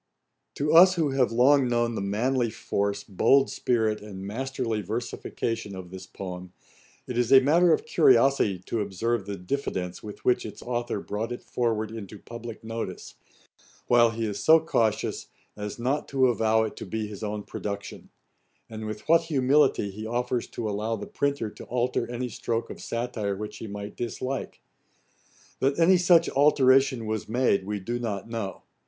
[0.59, 0.63] A.D.
[0.71, 5.75] 1738.] To us who have long known the manly force, bold spirit, and masterly versification
[5.75, 6.53] of this poem,
[7.05, 11.31] it is a matter of curiosity to observe the diffidence with which its authour brought
[11.31, 13.13] it forward into publick notice,
[13.85, 18.09] while he is so cautious as not to avow it to be his own production;
[18.67, 22.81] and with what humility he offers to allow the printer to 'alter any stroke of
[22.81, 24.61] satire which he might dislike.'
[25.59, 28.63] That any such alteration was made, we do not know.